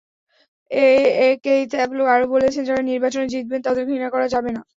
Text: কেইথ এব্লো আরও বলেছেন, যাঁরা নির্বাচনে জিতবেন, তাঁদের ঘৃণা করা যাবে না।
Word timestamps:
কেইথ 1.43 1.71
এব্লো 1.77 2.03
আরও 2.13 2.25
বলেছেন, 2.33 2.63
যাঁরা 2.67 2.83
নির্বাচনে 2.83 3.25
জিতবেন, 3.33 3.61
তাঁদের 3.63 3.83
ঘৃণা 3.89 4.09
করা 4.13 4.27
যাবে 4.33 4.49
না। 4.51 4.61